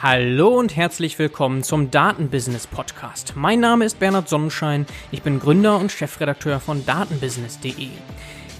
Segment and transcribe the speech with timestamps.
[0.00, 3.32] Hallo und herzlich willkommen zum Datenbusiness Podcast.
[3.34, 7.88] Mein Name ist Bernhard Sonnenschein, ich bin Gründer und Chefredakteur von datenbusiness.de.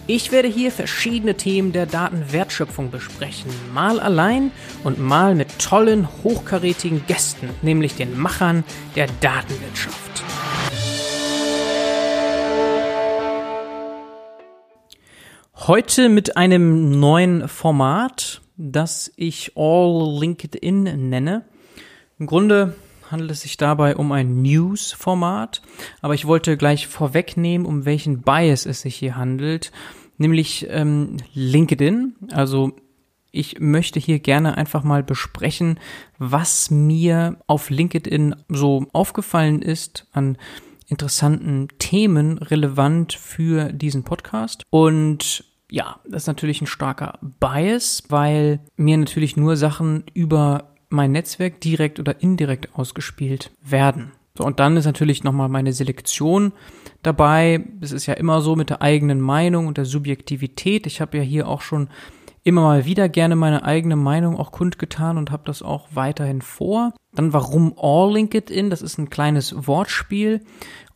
[0.08, 4.50] Ich werde hier verschiedene Themen der Datenwertschöpfung besprechen, mal allein
[4.82, 8.64] und mal mit tollen, hochkarätigen Gästen, nämlich den Machern
[8.96, 10.24] der Datenwirtschaft.
[15.54, 21.44] Heute mit einem neuen Format, das ich All LinkedIn nenne.
[22.18, 22.74] Im Grunde
[23.10, 25.62] handelt es sich dabei um ein News-Format,
[26.02, 29.72] aber ich wollte gleich vorwegnehmen, um welchen Bias es sich hier handelt,
[30.18, 32.16] nämlich ähm, LinkedIn.
[32.32, 32.72] Also
[33.30, 35.78] ich möchte hier gerne einfach mal besprechen,
[36.18, 40.36] was mir auf LinkedIn so aufgefallen ist an
[40.88, 44.64] interessanten Themen relevant für diesen Podcast.
[44.70, 51.12] Und ja, das ist natürlich ein starker Bias, weil mir natürlich nur Sachen über mein
[51.12, 54.12] Netzwerk direkt oder indirekt ausgespielt werden.
[54.36, 56.52] So, und dann ist natürlich nochmal meine Selektion
[57.02, 57.64] dabei.
[57.80, 60.86] Es ist ja immer so mit der eigenen Meinung und der Subjektivität.
[60.86, 61.88] Ich habe ja hier auch schon
[62.44, 66.94] immer mal wieder gerne meine eigene Meinung auch kundgetan und habe das auch weiterhin vor.
[67.14, 68.70] Dann warum All LinkedIn?
[68.70, 70.40] Das ist ein kleines Wortspiel.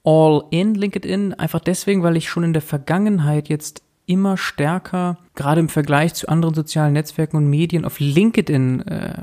[0.04, 5.60] All in LinkedIn, einfach deswegen, weil ich schon in der Vergangenheit jetzt immer stärker, gerade
[5.60, 9.22] im Vergleich zu anderen sozialen Netzwerken und Medien, auf LinkedIn äh,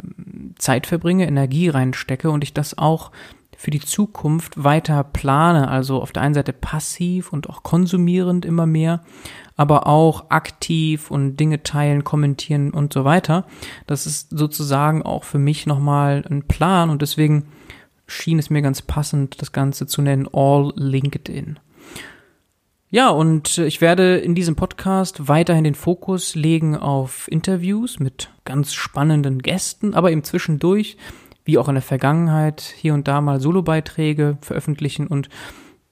[0.58, 3.12] Zeit verbringe, Energie reinstecke und ich das auch
[3.60, 5.68] für die Zukunft weiter plane.
[5.68, 9.04] Also auf der einen Seite passiv und auch konsumierend immer mehr,
[9.58, 13.46] aber auch aktiv und Dinge teilen, kommentieren und so weiter.
[13.86, 17.48] Das ist sozusagen auch für mich nochmal ein Plan und deswegen
[18.08, 21.60] schien es mir ganz passend, das Ganze zu nennen All LinkedIn.
[22.92, 28.74] Ja, und ich werde in diesem Podcast weiterhin den Fokus legen auf Interviews mit ganz
[28.74, 30.98] spannenden Gästen, aber eben zwischendurch,
[31.46, 35.30] wie auch in der Vergangenheit, hier und da mal Solobeiträge veröffentlichen und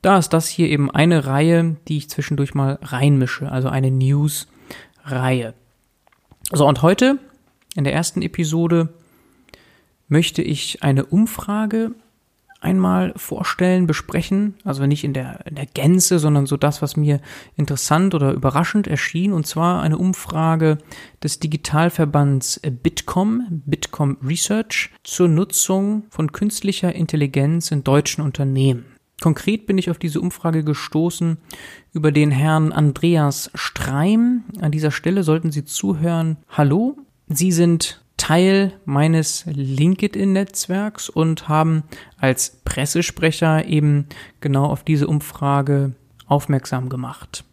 [0.01, 5.53] da ist das hier eben eine Reihe, die ich zwischendurch mal reinmische, also eine News-Reihe.
[6.51, 7.19] So, und heute,
[7.75, 8.89] in der ersten Episode,
[10.07, 11.91] möchte ich eine Umfrage
[12.59, 14.55] einmal vorstellen, besprechen.
[14.63, 17.21] Also nicht in der, in der Gänze, sondern so das, was mir
[17.55, 19.33] interessant oder überraschend erschien.
[19.33, 20.77] Und zwar eine Umfrage
[21.23, 28.85] des Digitalverbands Bitkom, Bitkom Research, zur Nutzung von künstlicher Intelligenz in deutschen Unternehmen.
[29.19, 31.37] Konkret bin ich auf diese Umfrage gestoßen
[31.91, 34.43] über den Herrn Andreas Streim.
[34.61, 36.37] An dieser Stelle sollten Sie zuhören.
[36.49, 36.97] Hallo,
[37.27, 41.83] Sie sind Teil meines LinkedIn-Netzwerks und haben
[42.19, 44.07] als Pressesprecher eben
[44.41, 45.93] genau auf diese Umfrage
[46.27, 47.43] aufmerksam gemacht.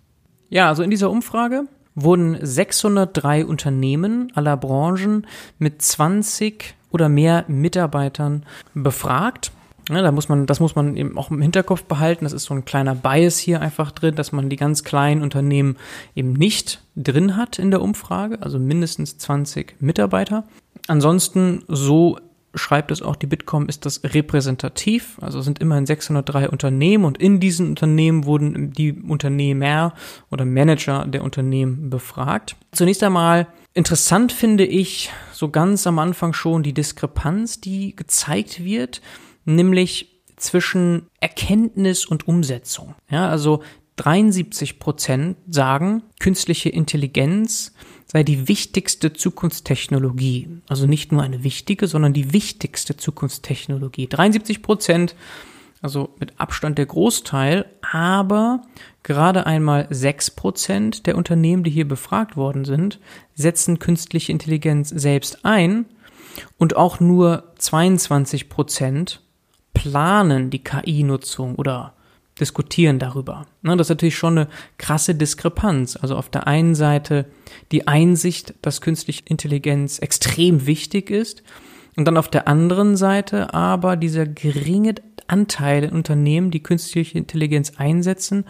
[0.48, 1.64] Ja, also in dieser Umfrage
[1.94, 5.26] wurden 603 Unternehmen aller Branchen
[5.58, 9.52] mit 20 oder mehr Mitarbeitern befragt
[9.88, 12.24] ja, da muss man, das muss man eben auch im Hinterkopf behalten.
[12.24, 15.76] Das ist so ein kleiner Bias hier einfach drin, dass man die ganz kleinen Unternehmen
[16.14, 20.44] eben nicht drin hat in der Umfrage, also mindestens 20 Mitarbeiter.
[20.86, 22.18] Ansonsten, so
[22.54, 25.18] schreibt es auch die Bitkom, ist das repräsentativ.
[25.20, 29.94] Also sind immerhin 603 Unternehmen und in diesen Unternehmen wurden die Unternehmer
[30.30, 32.56] oder Manager der Unternehmen befragt.
[32.72, 39.00] Zunächst einmal interessant finde ich so ganz am Anfang schon die Diskrepanz, die gezeigt wird
[39.44, 42.94] nämlich zwischen Erkenntnis und Umsetzung.
[43.08, 43.62] Ja, also
[43.96, 47.72] 73 Prozent sagen, künstliche Intelligenz
[48.06, 50.48] sei die wichtigste Zukunftstechnologie.
[50.68, 54.08] Also nicht nur eine wichtige, sondern die wichtigste Zukunftstechnologie.
[54.08, 55.14] 73 Prozent,
[55.80, 58.62] also mit Abstand der Großteil, aber
[59.02, 62.98] gerade einmal 6 Prozent der Unternehmen, die hier befragt worden sind,
[63.34, 65.86] setzen künstliche Intelligenz selbst ein
[66.58, 69.23] und auch nur 22 Prozent
[69.74, 71.92] planen die KI-Nutzung oder
[72.40, 73.46] diskutieren darüber.
[73.62, 74.48] Das ist natürlich schon eine
[74.78, 75.96] krasse Diskrepanz.
[75.96, 77.26] Also auf der einen Seite
[77.70, 81.42] die Einsicht, dass künstliche Intelligenz extrem wichtig ist
[81.96, 84.94] und dann auf der anderen Seite aber dieser geringe
[85.26, 88.44] Anteil in Unternehmen, die künstliche Intelligenz einsetzen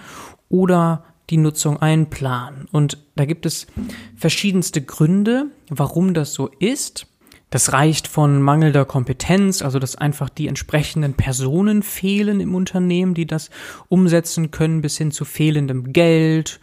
[0.49, 2.69] oder die Nutzung einplanen.
[2.70, 3.67] Und da gibt es
[4.17, 7.06] verschiedenste Gründe, warum das so ist.
[7.55, 13.29] Das reicht von mangelnder Kompetenz, also dass einfach die entsprechenden Personen fehlen im Unternehmen, die
[13.29, 13.49] das
[13.89, 16.59] umsetzen können, bis hin zu fehlendem Geld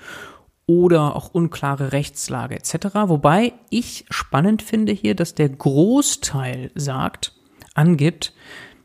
[0.65, 2.87] oder auch unklare Rechtslage etc.
[3.05, 7.35] Wobei ich spannend finde hier, dass der Großteil sagt,
[7.73, 8.33] angibt,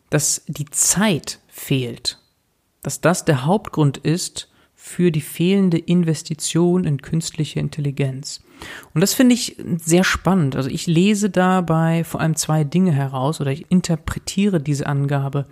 [0.08, 2.20] dass die Zeit fehlt,
[2.84, 8.42] dass das der Hauptgrund ist für die fehlende Investition in künstliche Intelligenz.
[8.94, 10.54] Und das finde ich sehr spannend.
[10.54, 15.46] Also ich lese dabei vor allem zwei Dinge heraus oder ich interpretiere diese Angabe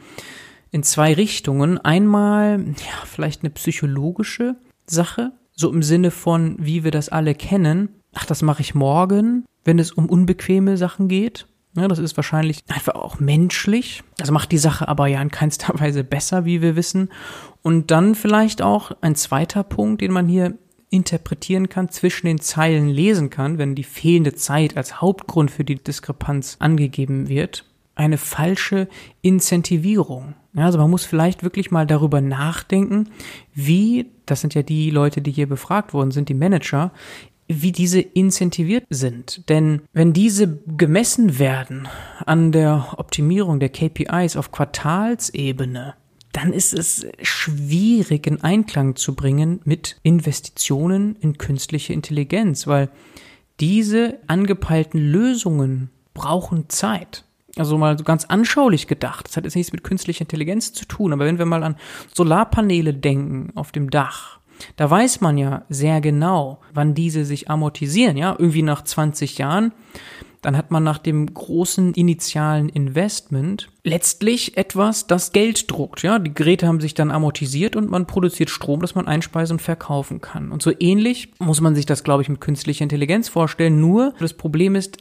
[0.70, 1.78] in zwei Richtungen.
[1.78, 4.56] Einmal, ja, vielleicht eine psychologische
[4.86, 7.88] Sache, so im Sinne von, wie wir das alle kennen.
[8.12, 11.46] Ach, das mache ich morgen, wenn es um unbequeme Sachen geht.
[11.76, 14.04] Ja, das ist wahrscheinlich einfach auch menschlich.
[14.16, 17.10] Das macht die Sache aber ja in keinster Weise besser, wie wir wissen.
[17.62, 20.54] Und dann vielleicht auch ein zweiter Punkt, den man hier
[20.90, 25.76] interpretieren kann, zwischen den Zeilen lesen kann, wenn die fehlende Zeit als Hauptgrund für die
[25.76, 27.64] Diskrepanz angegeben wird.
[27.96, 28.88] Eine falsche
[29.22, 30.34] Incentivierung.
[30.52, 33.10] Ja, also man muss vielleicht wirklich mal darüber nachdenken,
[33.54, 36.92] wie, das sind ja die Leute, die hier befragt worden sind, die Manager,
[37.48, 39.48] wie diese incentiviert sind.
[39.48, 41.88] Denn wenn diese gemessen werden
[42.24, 45.94] an der Optimierung der KPIs auf Quartalsebene,
[46.32, 52.90] dann ist es schwierig in Einklang zu bringen mit Investitionen in künstliche Intelligenz, weil
[53.60, 57.24] diese angepeilten Lösungen brauchen Zeit.
[57.56, 59.28] Also mal so ganz anschaulich gedacht.
[59.28, 61.76] Das hat jetzt nichts mit künstlicher Intelligenz zu tun, aber wenn wir mal an
[62.12, 64.40] Solarpaneele denken auf dem Dach,
[64.76, 69.72] da weiß man ja sehr genau, wann diese sich amortisieren, ja, irgendwie nach 20 Jahren.
[70.44, 76.02] Dann hat man nach dem großen initialen Investment letztlich etwas, das Geld druckt.
[76.02, 79.62] Ja, die Geräte haben sich dann amortisiert und man produziert Strom, das man einspeisen und
[79.62, 80.52] verkaufen kann.
[80.52, 83.80] Und so ähnlich muss man sich das, glaube ich, mit künstlicher Intelligenz vorstellen.
[83.80, 84.98] Nur das Problem ist,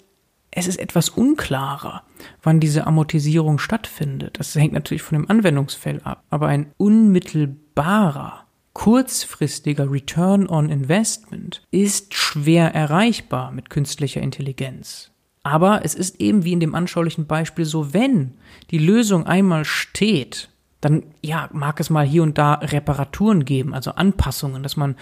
[0.56, 2.04] es ist etwas unklarer,
[2.42, 4.40] wann diese Amortisierung stattfindet.
[4.40, 6.24] Das hängt natürlich von dem Anwendungsfall ab.
[6.30, 8.43] Aber ein unmittelbarer
[8.74, 15.12] kurzfristiger Return on Investment ist schwer erreichbar mit künstlicher Intelligenz.
[15.44, 18.34] Aber es ist eben wie in dem anschaulichen Beispiel so, wenn
[18.72, 20.50] die Lösung einmal steht,
[20.82, 24.96] dann ja, mag es mal hier und da Reparaturen geben, also Anpassungen, dass man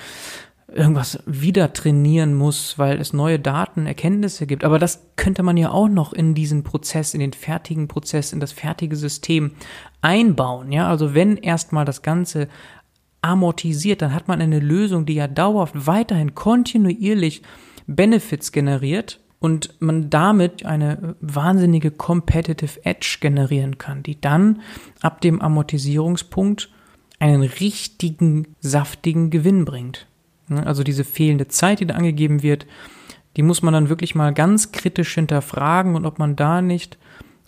[0.68, 4.64] irgendwas wieder trainieren muss, weil es neue Daten, Erkenntnisse gibt.
[4.64, 8.40] Aber das könnte man ja auch noch in diesen Prozess, in den fertigen Prozess, in
[8.40, 9.52] das fertige System
[10.02, 10.72] einbauen.
[10.72, 12.48] Ja, also wenn erstmal das Ganze
[13.22, 17.42] amortisiert, dann hat man eine Lösung, die ja dauerhaft weiterhin kontinuierlich
[17.88, 24.62] Benefits generiert und man damit eine wahnsinnige Competitive Edge generieren kann, die dann
[25.02, 26.70] ab dem Amortisierungspunkt
[27.20, 30.08] einen richtigen, saftigen Gewinn bringt.
[30.50, 32.66] Also diese fehlende Zeit, die da angegeben wird,
[33.38, 36.98] die muss man dann wirklich mal ganz kritisch hinterfragen und ob man da nicht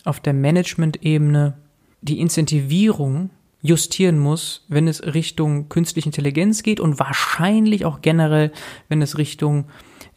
[0.04, 1.58] auf der Management-Ebene
[2.00, 3.30] die Incentivierung
[3.64, 8.52] justieren muss, wenn es Richtung künstliche Intelligenz geht und wahrscheinlich auch generell,
[8.90, 9.64] wenn es Richtung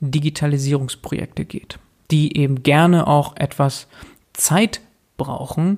[0.01, 1.79] Digitalisierungsprojekte geht,
[2.11, 3.87] die eben gerne auch etwas
[4.33, 4.81] Zeit
[5.15, 5.77] brauchen,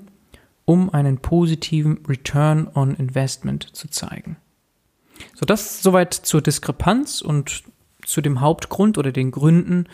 [0.65, 4.37] um einen positiven Return on Investment zu zeigen.
[5.35, 7.63] So, das soweit zur Diskrepanz und
[8.03, 9.85] zu dem Hauptgrund oder den Gründen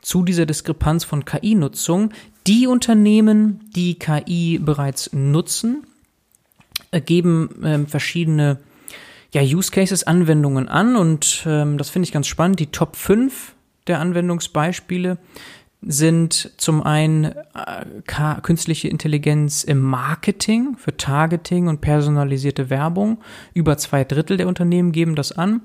[0.00, 2.10] zu dieser Diskrepanz von KI-Nutzung.
[2.48, 5.86] Die Unternehmen, die KI bereits nutzen,
[6.98, 8.58] geben ähm, verschiedene
[9.32, 12.58] ja, Use Cases, Anwendungen an und ähm, das finde ich ganz spannend.
[12.58, 13.54] Die Top 5
[13.86, 15.18] der Anwendungsbeispiele
[15.82, 23.18] sind zum einen äh, künstliche Intelligenz im Marketing für Targeting und personalisierte Werbung.
[23.54, 25.62] Über zwei Drittel der Unternehmen geben das an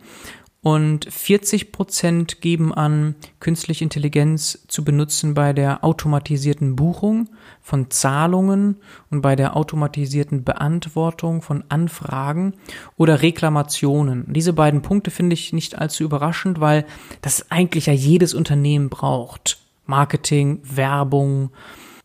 [0.65, 7.29] und 40 Prozent geben an, künstliche Intelligenz zu benutzen bei der automatisierten Buchung
[7.61, 8.77] von Zahlungen
[9.11, 12.55] und bei der automatisierten Beantwortung von Anfragen
[12.97, 14.25] oder Reklamationen.
[14.33, 16.87] Diese beiden Punkte finde ich nicht allzu überraschend, weil
[17.21, 19.59] das eigentlich ja jedes Unternehmen braucht.
[19.85, 21.51] Marketing, Werbung,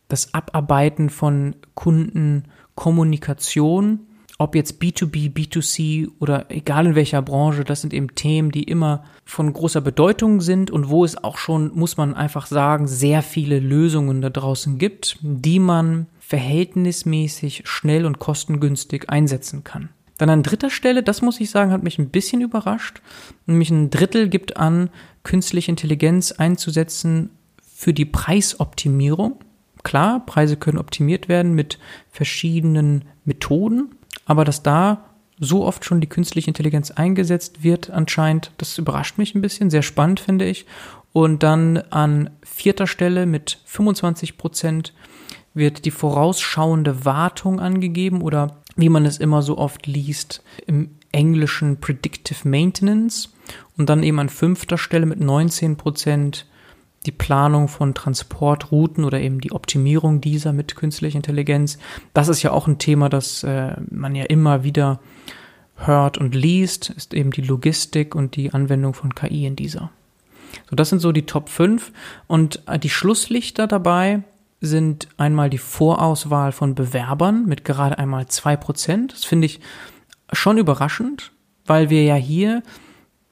[0.07, 4.01] das Abarbeiten von Kundenkommunikation
[4.41, 9.03] ob jetzt B2B, B2C oder egal in welcher Branche, das sind eben Themen, die immer
[9.23, 13.59] von großer Bedeutung sind und wo es auch schon, muss man einfach sagen, sehr viele
[13.59, 19.89] Lösungen da draußen gibt, die man verhältnismäßig schnell und kostengünstig einsetzen kann.
[20.17, 23.01] Dann an dritter Stelle, das muss ich sagen, hat mich ein bisschen überrascht,
[23.45, 24.89] nämlich ein Drittel gibt an,
[25.23, 27.29] künstliche Intelligenz einzusetzen
[27.75, 29.39] für die Preisoptimierung.
[29.83, 31.79] Klar, Preise können optimiert werden mit
[32.11, 33.95] verschiedenen Methoden,
[34.25, 35.05] aber dass da
[35.39, 39.81] so oft schon die künstliche Intelligenz eingesetzt wird, anscheinend, das überrascht mich ein bisschen, sehr
[39.81, 40.65] spannend finde ich.
[41.13, 44.93] Und dann an vierter Stelle mit 25 Prozent
[45.53, 51.81] wird die vorausschauende Wartung angegeben oder wie man es immer so oft liest, im Englischen
[51.81, 53.33] Predictive Maintenance.
[53.77, 56.45] Und dann eben an fünfter Stelle mit 19 Prozent
[57.05, 61.79] die Planung von Transportrouten oder eben die Optimierung dieser mit künstlicher Intelligenz.
[62.13, 64.99] Das ist ja auch ein Thema, das äh, man ja immer wieder
[65.75, 69.89] hört und liest, ist eben die Logistik und die Anwendung von KI in dieser.
[70.69, 71.91] So, das sind so die Top 5
[72.27, 74.21] und äh, die Schlusslichter dabei
[74.59, 79.07] sind einmal die Vorauswahl von Bewerbern mit gerade einmal 2%.
[79.09, 79.59] Das finde ich
[80.31, 81.31] schon überraschend,
[81.65, 82.61] weil wir ja hier,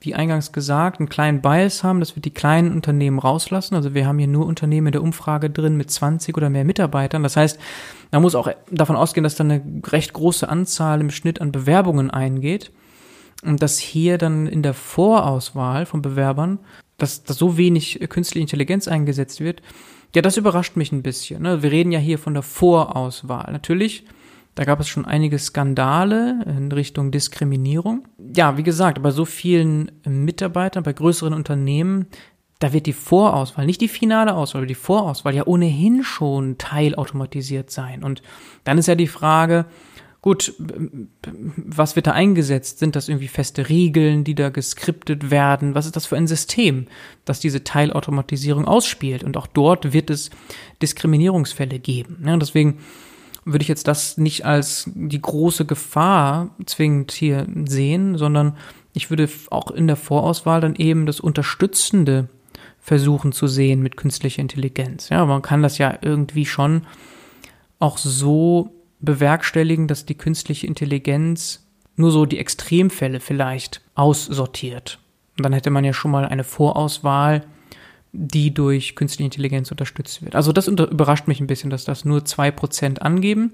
[0.01, 3.75] wie eingangs gesagt, einen kleinen Bias haben, dass wir die kleinen Unternehmen rauslassen.
[3.75, 7.21] Also wir haben hier nur Unternehmen in der Umfrage drin mit 20 oder mehr Mitarbeitern.
[7.21, 7.59] Das heißt,
[8.11, 12.09] man muss auch davon ausgehen, dass da eine recht große Anzahl im Schnitt an Bewerbungen
[12.11, 12.71] eingeht.
[13.43, 16.59] Und dass hier dann in der Vorauswahl von Bewerbern,
[16.97, 19.61] dass, dass so wenig künstliche Intelligenz eingesetzt wird,
[20.15, 21.43] ja, das überrascht mich ein bisschen.
[21.43, 21.61] Ne?
[21.61, 23.51] Wir reden ja hier von der Vorauswahl.
[23.51, 24.05] Natürlich,
[24.59, 28.05] da gab es schon einige Skandale in Richtung Diskriminierung.
[28.35, 32.07] Ja, wie gesagt, bei so vielen Mitarbeitern, bei größeren Unternehmen,
[32.59, 37.71] da wird die Vorauswahl, nicht die finale Auswahl, aber die Vorauswahl ja ohnehin schon teilautomatisiert
[37.71, 38.03] sein.
[38.03, 38.21] Und
[38.65, 39.65] dann ist ja die Frage,
[40.19, 40.53] gut,
[41.55, 42.79] was wird da eingesetzt?
[42.79, 45.73] Sind das irgendwie feste Regeln, die da geskriptet werden?
[45.73, 46.87] Was ist das für ein System,
[47.23, 49.23] das diese Teilautomatisierung ausspielt?
[49.23, 50.31] Und auch dort wird es
[50.81, 52.25] Diskriminierungsfälle geben.
[52.25, 52.79] Ja, deswegen
[53.45, 58.57] würde ich jetzt das nicht als die große Gefahr zwingend hier sehen, sondern
[58.93, 62.29] ich würde auch in der Vorauswahl dann eben das Unterstützende
[62.79, 65.09] versuchen zu sehen mit künstlicher Intelligenz.
[65.09, 66.83] Ja, man kann das ja irgendwie schon
[67.77, 71.65] auch so bewerkstelligen, dass die künstliche Intelligenz
[71.95, 74.99] nur so die Extremfälle vielleicht aussortiert.
[75.37, 77.45] Und dann hätte man ja schon mal eine Vorauswahl,
[78.11, 80.35] die durch künstliche Intelligenz unterstützt wird.
[80.35, 83.53] Also das überrascht mich ein bisschen, dass das nur zwei Prozent angeben.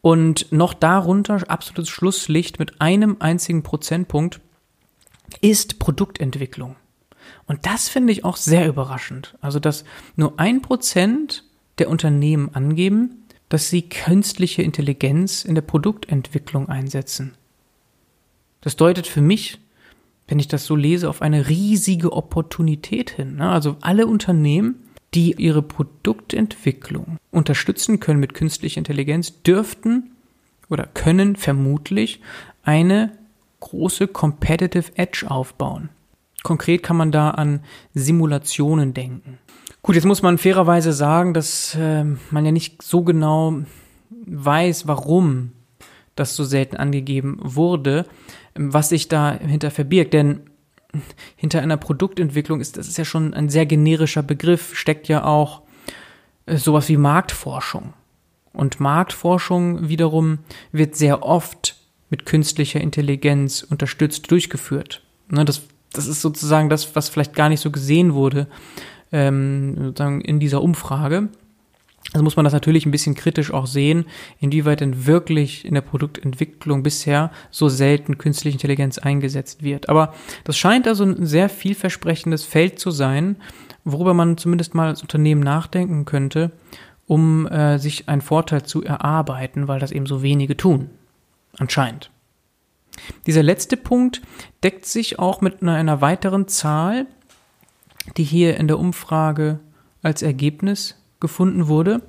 [0.00, 4.40] Und noch darunter, absolutes Schlusslicht mit einem einzigen Prozentpunkt,
[5.40, 6.76] ist Produktentwicklung.
[7.46, 9.36] Und das finde ich auch sehr überraschend.
[9.40, 9.84] Also, dass
[10.16, 11.44] nur ein Prozent
[11.78, 17.34] der Unternehmen angeben, dass sie künstliche Intelligenz in der Produktentwicklung einsetzen.
[18.60, 19.58] Das deutet für mich,
[20.32, 23.36] wenn ich das so lese, auf eine riesige Opportunität hin.
[23.36, 23.50] Ne?
[23.50, 24.76] Also alle Unternehmen,
[25.12, 30.12] die ihre Produktentwicklung unterstützen können mit künstlicher Intelligenz, dürften
[30.70, 32.22] oder können vermutlich
[32.62, 33.12] eine
[33.60, 35.90] große Competitive Edge aufbauen.
[36.42, 37.60] Konkret kann man da an
[37.92, 39.36] Simulationen denken.
[39.82, 43.64] Gut, jetzt muss man fairerweise sagen, dass äh, man ja nicht so genau
[44.24, 45.52] weiß, warum
[46.14, 48.06] das so selten angegeben wurde,
[48.54, 50.12] was sich dahinter verbirgt.
[50.12, 50.40] Denn
[51.36, 55.62] hinter einer Produktentwicklung ist das ist ja schon ein sehr generischer Begriff, steckt ja auch
[56.46, 57.94] äh, sowas wie Marktforschung.
[58.52, 60.40] Und Marktforschung wiederum
[60.72, 61.76] wird sehr oft
[62.10, 65.02] mit künstlicher Intelligenz unterstützt durchgeführt.
[65.30, 65.62] Ne, das,
[65.94, 68.48] das ist sozusagen das, was vielleicht gar nicht so gesehen wurde
[69.12, 71.28] ähm, sozusagen in dieser Umfrage.
[72.12, 74.04] Also muss man das natürlich ein bisschen kritisch auch sehen,
[74.38, 79.88] inwieweit denn wirklich in der Produktentwicklung bisher so selten künstliche Intelligenz eingesetzt wird.
[79.88, 80.14] Aber
[80.44, 83.36] das scheint also ein sehr vielversprechendes Feld zu sein,
[83.84, 86.52] worüber man zumindest mal als Unternehmen nachdenken könnte,
[87.06, 90.90] um äh, sich einen Vorteil zu erarbeiten, weil das eben so wenige tun.
[91.58, 92.10] Anscheinend.
[93.26, 94.20] Dieser letzte Punkt
[94.62, 97.06] deckt sich auch mit einer, einer weiteren Zahl,
[98.16, 99.60] die hier in der Umfrage
[100.02, 102.02] als Ergebnis gefunden wurde,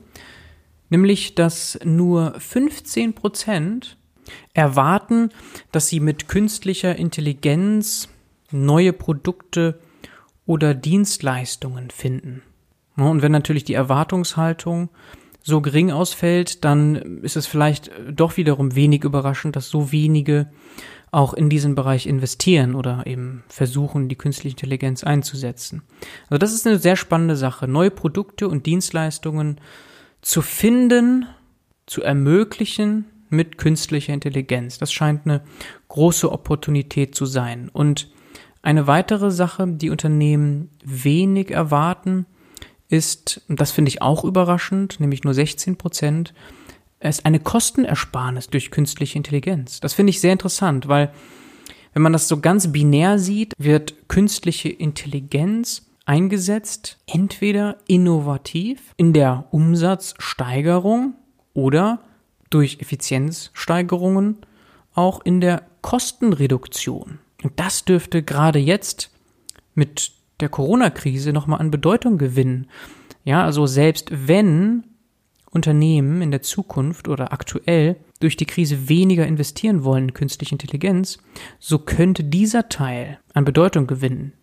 [0.90, 3.96] nämlich dass nur 15 Prozent
[4.54, 5.30] erwarten,
[5.72, 8.10] dass sie mit künstlicher Intelligenz
[8.52, 9.80] neue Produkte
[10.46, 12.42] oder Dienstleistungen finden.
[12.98, 14.90] Und wenn natürlich die Erwartungshaltung
[15.42, 20.50] so gering ausfällt, dann ist es vielleicht doch wiederum wenig überraschend, dass so wenige
[21.14, 25.84] auch in diesen Bereich investieren oder eben versuchen, die künstliche Intelligenz einzusetzen.
[26.30, 29.62] Also das ist eine sehr spannende Sache, neue Produkte und Dienstleistungen
[30.22, 31.28] zu finden,
[31.86, 34.80] zu ermöglichen mit künstlicher Intelligenz.
[34.80, 35.42] Das scheint eine
[35.90, 37.70] große Opportunität zu sein.
[37.72, 38.10] Und
[38.62, 42.26] eine weitere Sache, die Unternehmen wenig erwarten,
[42.90, 46.34] ist, und das finde ich auch überraschend, nämlich nur 16 Prozent,
[47.10, 49.80] ist eine Kostenersparnis durch künstliche Intelligenz.
[49.80, 51.12] Das finde ich sehr interessant, weil
[51.94, 59.46] wenn man das so ganz binär sieht, wird künstliche Intelligenz eingesetzt, entweder innovativ in der
[59.52, 61.14] Umsatzsteigerung
[61.54, 62.00] oder
[62.50, 64.38] durch Effizienzsteigerungen
[64.94, 67.20] auch in der Kostenreduktion.
[67.44, 69.12] Und das dürfte gerade jetzt
[69.76, 72.68] mit der Corona-Krise nochmal an Bedeutung gewinnen.
[73.24, 74.84] Ja, also selbst wenn
[75.54, 81.18] Unternehmen in der Zukunft oder aktuell durch die Krise weniger investieren wollen in künstliche Intelligenz,
[81.60, 84.34] so könnte dieser Teil an Bedeutung gewinnen,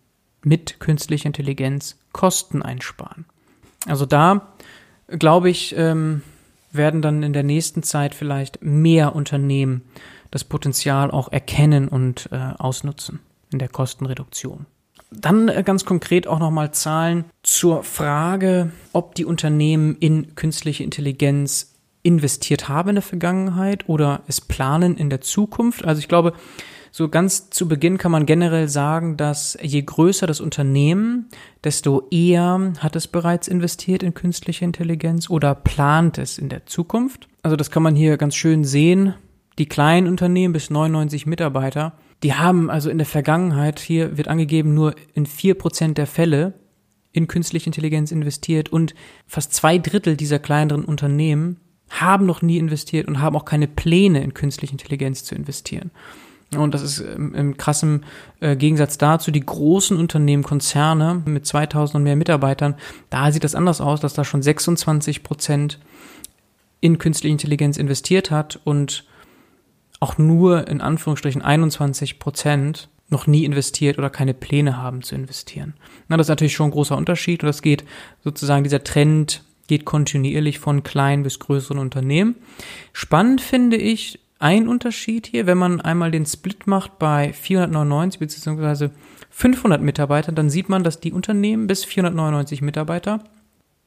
[0.43, 3.25] mit künstlicher Intelligenz Kosten einsparen.
[3.87, 4.53] Also da,
[5.07, 6.21] glaube ich, ähm,
[6.71, 9.81] werden dann in der nächsten Zeit vielleicht mehr Unternehmen
[10.29, 13.19] das Potenzial auch erkennen und äh, ausnutzen
[13.51, 14.65] in der Kostenreduktion.
[15.11, 21.73] Dann äh, ganz konkret auch nochmal Zahlen zur Frage, ob die Unternehmen in künstliche Intelligenz
[22.03, 25.85] investiert haben in der Vergangenheit oder es planen in der Zukunft.
[25.85, 26.33] Also ich glaube,
[26.93, 31.29] so ganz zu Beginn kann man generell sagen, dass je größer das Unternehmen,
[31.63, 37.29] desto eher hat es bereits investiert in künstliche Intelligenz oder plant es in der Zukunft.
[37.43, 39.13] Also das kann man hier ganz schön sehen.
[39.57, 44.73] Die kleinen Unternehmen bis 99 Mitarbeiter, die haben also in der Vergangenheit, hier wird angegeben,
[44.73, 46.53] nur in vier Prozent der Fälle
[47.11, 48.93] in künstliche Intelligenz investiert und
[49.27, 51.57] fast zwei Drittel dieser kleineren Unternehmen
[51.89, 55.91] haben noch nie investiert und haben auch keine Pläne in künstliche Intelligenz zu investieren.
[56.55, 58.05] Und das ist im, im krassen
[58.41, 62.75] äh, Gegensatz dazu, die großen Unternehmen, Konzerne mit 2000 und mehr Mitarbeitern,
[63.09, 65.79] da sieht das anders aus, dass da schon 26 Prozent
[66.81, 69.05] in künstliche Intelligenz investiert hat und
[70.01, 75.75] auch nur in Anführungsstrichen 21 Prozent noch nie investiert oder keine Pläne haben zu investieren.
[76.07, 77.85] Na, das ist natürlich schon ein großer Unterschied und das geht
[78.23, 82.35] sozusagen, dieser Trend geht kontinuierlich von kleinen bis größeren Unternehmen.
[82.93, 88.89] Spannend finde ich, ein Unterschied hier, wenn man einmal den Split macht bei 499 bzw.
[89.29, 93.23] 500 Mitarbeitern, dann sieht man, dass die Unternehmen bis 499 Mitarbeiter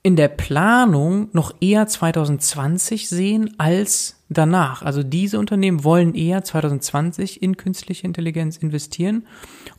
[0.05, 4.83] in der Planung noch eher 2020 sehen als danach.
[4.83, 9.27] Also diese Unternehmen wollen eher 2020 in künstliche Intelligenz investieren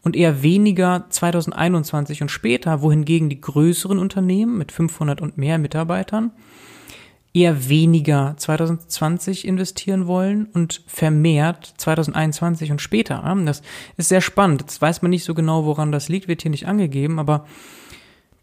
[0.02, 6.32] und eher weniger 2021 und später, wohingegen die größeren Unternehmen mit 500 und mehr Mitarbeitern
[7.36, 13.22] eher weniger 2020 investieren wollen und vermehrt 2021 und später.
[13.46, 13.62] Das
[13.98, 14.62] ist sehr spannend.
[14.62, 17.46] Jetzt weiß man nicht so genau, woran das liegt, wird hier nicht angegeben, aber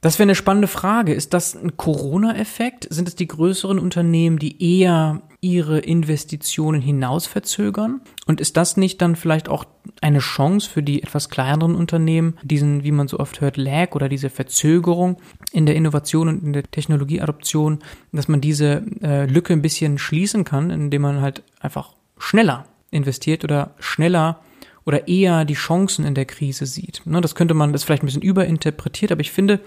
[0.02, 1.14] das wäre eine spannende Frage.
[1.14, 2.88] Ist das ein Corona-Effekt?
[2.90, 8.00] Sind es die größeren Unternehmen, die eher ihre Investitionen hinaus verzögern?
[8.26, 9.64] Und ist das nicht dann vielleicht auch
[10.00, 14.08] eine Chance für die etwas kleineren Unternehmen, diesen, wie man so oft hört, Lag oder
[14.08, 15.18] diese Verzögerung
[15.52, 17.78] in der Innovation und in der Technologieadoption,
[18.10, 23.44] dass man diese äh, Lücke ein bisschen schließen kann, indem man halt einfach schneller investiert
[23.44, 24.40] oder schneller
[24.84, 27.02] oder eher die Chancen in der Krise sieht.
[27.04, 29.60] Ne, das könnte man, das vielleicht ein bisschen überinterpretiert, aber ich finde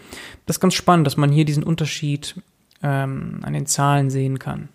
[0.46, 2.36] das ganz spannend, dass man hier diesen Unterschied
[2.84, 4.70] ähm, an den Zahlen sehen kann.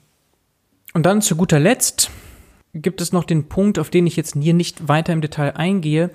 [0.92, 2.11] Und dann zu guter Letzt
[2.74, 6.11] gibt es noch den Punkt, auf den ich jetzt hier nicht weiter im Detail eingehe,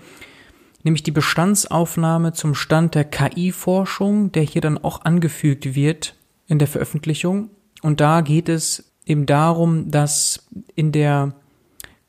[0.83, 6.15] nämlich die Bestandsaufnahme zum Stand der KI-Forschung, der hier dann auch angefügt wird
[6.47, 7.49] in der Veröffentlichung.
[7.81, 11.35] Und da geht es eben darum, dass in der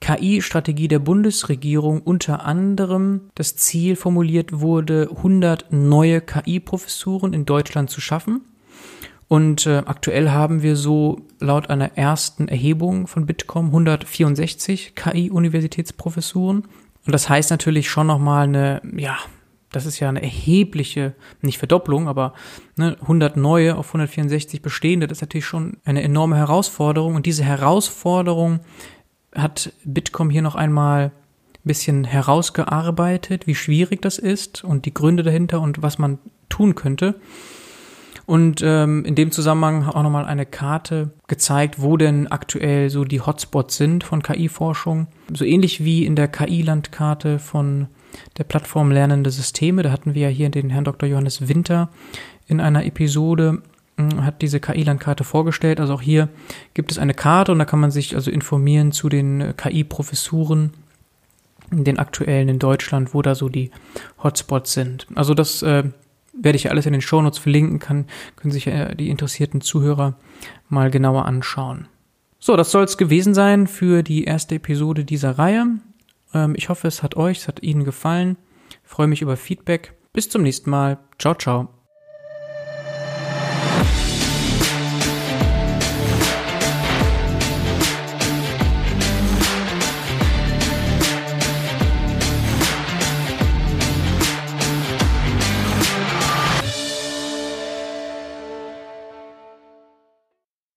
[0.00, 8.00] KI-Strategie der Bundesregierung unter anderem das Ziel formuliert wurde, 100 neue KI-Professuren in Deutschland zu
[8.00, 8.42] schaffen.
[9.28, 16.64] Und äh, aktuell haben wir so laut einer ersten Erhebung von Bitkom 164 KI-Universitätsprofessuren.
[17.06, 19.16] Und das heißt natürlich schon nochmal eine, ja,
[19.72, 22.34] das ist ja eine erhebliche, nicht Verdopplung, aber
[22.76, 27.16] ne, 100 neue auf 164 bestehende, das ist natürlich schon eine enorme Herausforderung.
[27.16, 28.60] Und diese Herausforderung
[29.36, 31.12] hat Bitkom hier noch einmal ein
[31.64, 36.18] bisschen herausgearbeitet, wie schwierig das ist und die Gründe dahinter und was man
[36.48, 37.16] tun könnte.
[38.26, 43.20] Und ähm, in dem Zusammenhang auch nochmal eine Karte gezeigt, wo denn aktuell so die
[43.20, 45.06] Hotspots sind von KI-Forschung.
[45.32, 47.86] So ähnlich wie in der KI-Landkarte von
[48.36, 49.84] der Plattform Lernende Systeme.
[49.84, 51.08] Da hatten wir ja hier den Herrn Dr.
[51.08, 51.88] Johannes Winter
[52.48, 53.62] in einer Episode
[53.98, 55.80] hat diese KI-Landkarte vorgestellt.
[55.80, 56.28] Also auch hier
[56.74, 60.72] gibt es eine Karte und da kann man sich also informieren zu den äh, KI-Professuren,
[61.70, 63.70] den aktuellen in Deutschland, wo da so die
[64.22, 65.06] Hotspots sind.
[65.14, 65.84] Also das äh,
[66.38, 68.06] werde ich alles in den Shownotes verlinken, kann,
[68.36, 70.16] können sich äh, die interessierten Zuhörer
[70.68, 71.88] mal genauer anschauen.
[72.38, 75.66] So, das soll es gewesen sein für die erste Episode dieser Reihe.
[76.34, 78.36] Ähm, ich hoffe, es hat euch, es hat Ihnen gefallen.
[78.84, 79.94] Ich freue mich über Feedback.
[80.12, 80.98] Bis zum nächsten Mal.
[81.18, 81.75] Ciao, ciao.